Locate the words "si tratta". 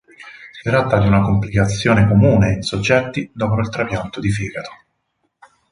0.51-0.97